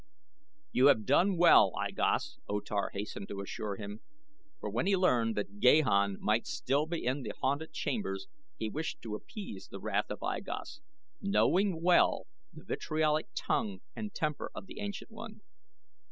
[0.71, 3.99] "You have done well, I Gos," O Tar hastened to assure him,
[4.59, 8.25] for when he learned that Gahan might still be in the haunted chambers
[8.57, 10.81] he wished to appease the wrath of I Gos,
[11.21, 15.41] knowing well the vitriolic tongue and temper of the ancient one.